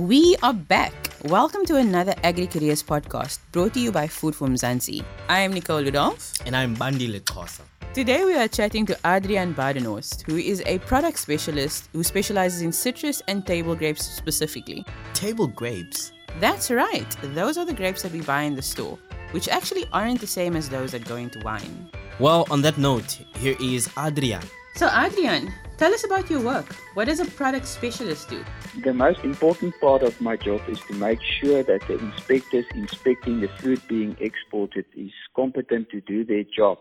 [0.00, 0.94] We are back.
[1.26, 5.04] Welcome to another Agri Careers podcast brought to you by Food For Mzansi.
[5.28, 6.40] I am Nicole Ludolph.
[6.46, 7.60] And I'm Bandile Xhosa.
[7.92, 12.72] Today we are chatting to Adriaan Badenhorst, who is a product specialist who specializes in
[12.72, 14.86] citrus and table grapes specifically.
[15.12, 16.12] Table grapes?
[16.38, 17.14] That's right.
[17.34, 18.98] Those are the grapes that we buy in the store,
[19.32, 21.90] which actually aren't the same as those that go into wine.
[22.18, 24.48] Well, on that note, here is Adriaan.
[24.76, 26.66] So, Adriaan, tell us about your work.
[26.92, 28.44] What does a product specialist do?
[28.84, 33.40] The most important part of my job is to make sure that the inspectors inspecting
[33.40, 36.76] the food being exported is competent to do their job.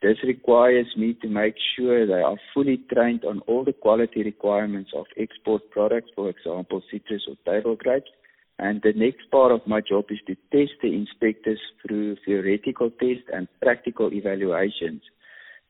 [0.00, 4.92] This requires me to make sure they are fully trained on all the quality requirements
[4.96, 8.10] of export products, for example, citrus or table grapes.
[8.58, 13.28] And the next part of my job is to test the inspectors through theoretical tests
[13.30, 15.02] and practical evaluations.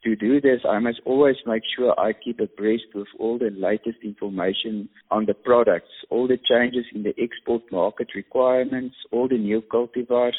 [0.05, 3.99] To do this, I must always make sure I keep abreast with all the latest
[4.03, 9.61] information on the products, all the changes in the export market requirements, all the new
[9.61, 10.39] cultivars,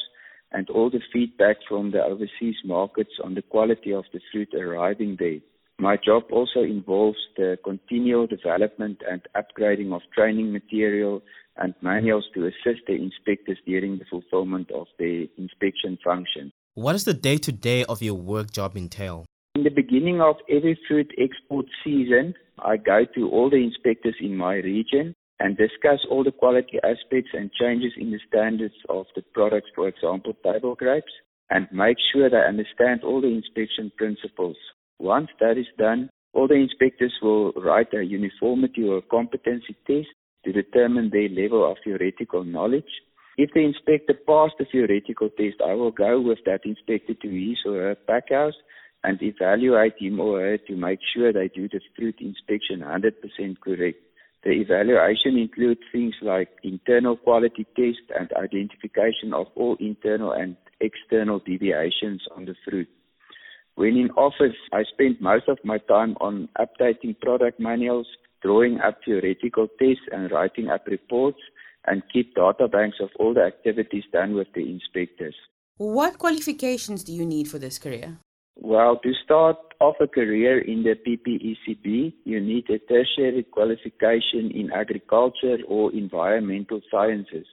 [0.51, 5.15] and all the feedback from the overseas markets on the quality of the fruit arriving
[5.19, 5.39] there.
[5.79, 11.21] My job also involves the continual development and upgrading of training material
[11.57, 16.51] and manuals to assist the inspectors during the fulfillment of their inspection function.
[16.73, 19.25] What does the day to day of your work job entail?
[19.75, 25.15] Beginning of every fruit export season, I go to all the inspectors in my region
[25.39, 29.87] and discuss all the quality aspects and changes in the standards of the products, for
[29.87, 31.11] example, table grapes,
[31.49, 34.57] and make sure they understand all the inspection principles.
[34.99, 40.09] Once that is done, all the inspectors will write a uniformity or competency test
[40.43, 42.91] to determine their level of theoretical knowledge.
[43.37, 47.57] If the inspector passed the theoretical test, I will go with that inspector to his
[47.65, 48.55] or her packhouse
[49.03, 53.97] and evaluate him or her to make sure they do the fruit inspection 100% correct.
[54.43, 61.39] The evaluation includes things like internal quality test and identification of all internal and external
[61.39, 62.89] deviations on the fruit.
[63.75, 68.07] When in office, I spent most of my time on updating product manuals,
[68.41, 71.39] drawing up theoretical tests and writing up reports
[71.85, 75.35] and keep data banks of all the activities done with the inspectors.
[75.77, 78.17] What qualifications do you need for this career?
[78.55, 84.71] Well, to start off a career in the PPECB, you need a tertiary qualification in
[84.71, 87.47] agriculture or environmental sciences.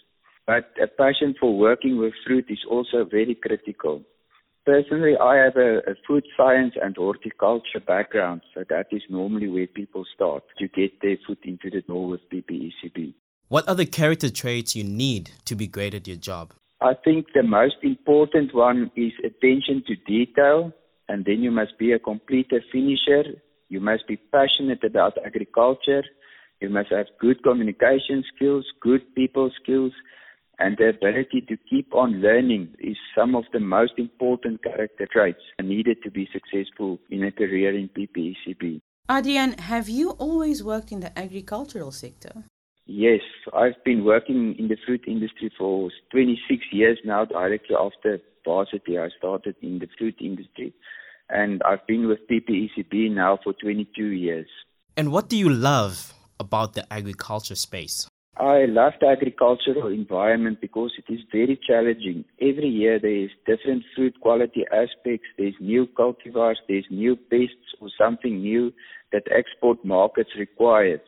[0.46, 4.02] But a passion for working with fruit is also very critical.
[4.66, 9.66] Personally, I have a, a, food science and horticulture background, so that is normally where
[9.66, 13.14] people start to get their foot into the door with PPECB.
[13.48, 16.52] What are the character traits you need to be great at your job?
[16.82, 20.72] I think the most important one is attention to detail
[21.08, 23.24] and then you must be a completer finisher.
[23.68, 26.04] You must be passionate about agriculture.
[26.60, 29.92] You must have good communication skills, good people skills,
[30.58, 35.42] and the ability to keep on learning is some of the most important character traits
[35.62, 38.80] needed to be successful in a career in PPECB.
[39.08, 42.44] Adriaan, have you always worked in the agricultural sector?
[42.86, 43.20] Yes,
[43.58, 48.96] I've been working in the fruit industry for 26 years now, directly after varsity.
[48.98, 50.72] I started in the fruit industry
[51.28, 54.46] and I've been with PPECB now for 22 years.
[54.96, 58.06] And what do you love about the agriculture space?
[58.36, 62.24] I love the agricultural environment because it is very challenging.
[62.40, 67.88] Every year there is different fruit quality aspects, there's new cultivars, there's new pests or
[67.98, 68.72] something new
[69.10, 71.00] that export markets require.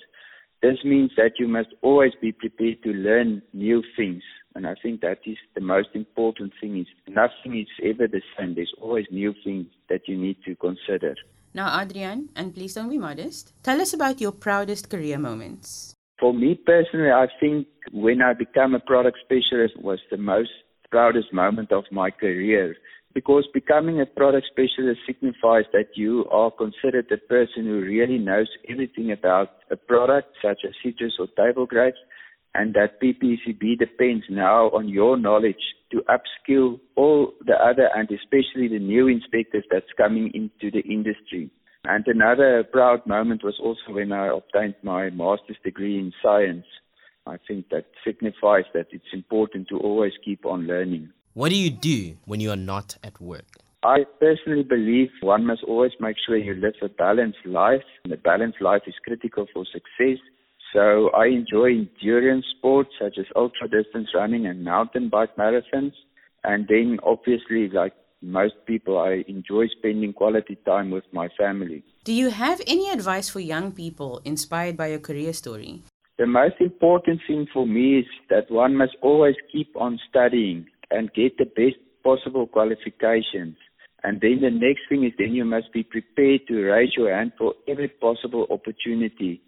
[0.63, 4.23] This means that you must always be prepared to learn new things.
[4.55, 8.55] And I think that is the most important thing is nothing is ever the same.
[8.55, 11.15] There's always new things that you need to consider.
[11.55, 15.95] Now, Adriaan, and please don't be modest, tell us about your proudest career moments.
[16.19, 20.51] For me personally, I think when I became a product specialist was the most
[20.91, 22.77] proudest moment of my career
[23.13, 28.49] because becoming a product specialist signifies that you are considered a person who really knows
[28.69, 31.99] everything about a product such as citrus or table grapes
[32.55, 35.63] and that PPECB depends now on your knowledge
[35.93, 41.51] to upskill all the other and especially the new inspectors that's coming into the industry.
[41.85, 46.67] And another proud moment was also when I obtained my master's degree in science.
[47.27, 51.11] I think that signifies that it's important to always keep on learning.
[51.33, 53.47] What do you do when you are not at work?
[53.85, 57.85] I personally believe one must always make sure you live a balanced life.
[58.03, 60.19] And a balanced life is critical for success.
[60.73, 65.93] So I enjoy endurance sports such as ultra distance running and mountain bike marathons.
[66.43, 71.85] And then obviously, like most people, I enjoy spending quality time with my family.
[72.03, 75.83] Do you have any advice for young people inspired by your career story?
[76.19, 81.13] The most important thing for me is that one must always keep on studying and
[81.13, 83.57] get the best possible qualifications.
[84.03, 87.33] And then the next thing is then you must be prepared to raise your hand
[87.37, 89.43] for every possible opportunity,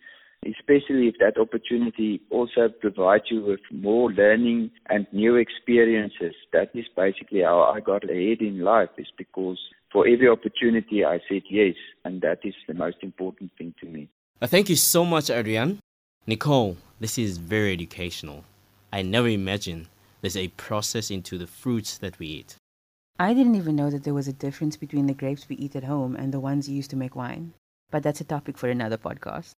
[0.45, 6.35] especially if that opportunity also provides you with more learning and new experiences.
[6.53, 9.59] That is basically how I got ahead in life is because
[9.91, 11.75] for every opportunity I said yes,
[12.05, 14.09] and that is the most important thing to me.
[14.43, 15.79] Thank you so much, Adriaan.
[16.27, 18.45] Nicole, this is very educational.
[18.93, 19.87] I never imagined
[20.23, 22.57] there's a process into the fruits that we eat.
[23.19, 25.85] I didn't even know that there was a difference between the grapes we eat at
[25.85, 27.53] home and the ones used to make wine.
[27.91, 29.51] But that's a topic for another podcast.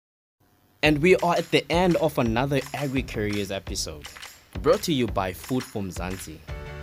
[0.82, 4.06] And we are at the end of another Agri Careers episode,
[4.60, 6.38] brought to you by Food For Mzansi.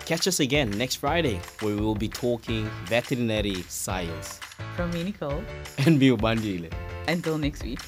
[0.05, 4.39] Catch us again next Friday, where we will be talking veterinary science.
[4.75, 5.43] From me, Nicole.
[5.85, 6.71] And me, Ubandile.
[7.07, 7.79] Until next week.